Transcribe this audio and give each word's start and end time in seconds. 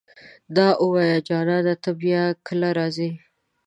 دا 0.55 0.67
اووايه 0.81 1.17
جانانه 1.27 1.73
ته 1.83 1.89
به 1.95 1.99
بيا 2.01 2.23
کله 2.47 2.69
راځې 2.77 3.09